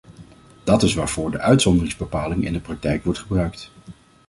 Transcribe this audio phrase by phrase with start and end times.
[0.63, 3.71] Dát is waarvoor de uitzonderingsbepaling in de praktijk wordt gebruikt.